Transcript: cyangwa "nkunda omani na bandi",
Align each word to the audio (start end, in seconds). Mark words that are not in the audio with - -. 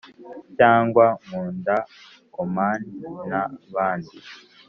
cyangwa 0.57 1.05
"nkunda 1.25 1.75
omani 2.41 2.91
na 3.29 3.41
bandi", 3.73 4.17